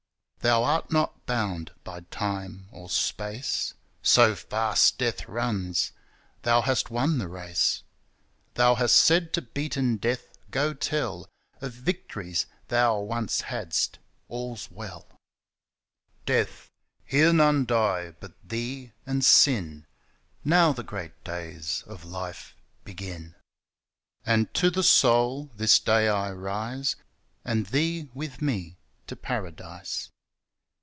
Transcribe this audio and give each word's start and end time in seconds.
Thou 0.43 0.63
art 0.63 0.91
not 0.91 1.27
bound 1.27 1.69
by 1.83 1.99
Time 2.09 2.67
or 2.71 2.89
Space: 2.89 3.75
So 4.01 4.33
fast 4.33 4.97
Death 4.97 5.27
runs: 5.27 5.91
Thou 6.41 6.61
hast 6.61 6.89
won 6.89 7.19
the 7.19 7.27
race. 7.27 7.83
Thou 8.55 8.73
hast 8.73 8.95
said 8.95 9.33
to 9.33 9.43
beaten 9.43 9.97
Death: 9.97 10.39
Go 10.49 10.73
tell 10.73 11.29
Of 11.61 11.73
victories 11.73 12.47
thou 12.69 12.97
once 13.01 13.41
hadst. 13.41 13.99
AU's 14.31 14.71
well! 14.71 15.01
52 15.01 15.13
FLOWER 15.13 15.21
OF 15.21 16.17
YOUTH 16.17 16.25
Death, 16.47 16.69
here 17.05 17.33
none 17.33 17.65
die 17.67 18.15
hut 18.19 18.33
thee 18.43 18.93
and 19.05 19.23
Sin 19.23 19.85
Now 20.43 20.73
the 20.73 20.81
great 20.81 21.23
days 21.23 21.83
of 21.85 22.03
Life 22.03 22.55
begin. 22.83 23.35
And 24.25 24.51
to 24.55 24.71
the 24.71 24.81
Soul: 24.81 25.51
This 25.55 25.77
day 25.77 26.07
I 26.07 26.31
rise 26.31 26.95
And 27.45 27.67
thee 27.67 28.09
with 28.15 28.41
Me 28.41 28.79
to 29.05 29.15
Paradise. 29.15 30.09